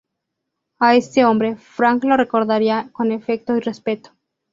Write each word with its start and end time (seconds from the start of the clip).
A 0.79 0.95
este 0.95 1.25
hombre, 1.25 1.57
Frank 1.57 2.05
lo 2.05 2.17
recordaría 2.17 2.89
con 2.91 3.11
afecto 3.11 3.55
y 3.55 3.59
respeto. 3.59 4.09